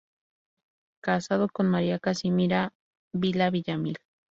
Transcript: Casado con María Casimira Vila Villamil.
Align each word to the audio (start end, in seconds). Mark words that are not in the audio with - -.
Casado 1.03 1.47
con 1.53 1.69
María 1.69 1.99
Casimira 1.99 2.73
Vila 3.13 3.51
Villamil. 3.51 3.99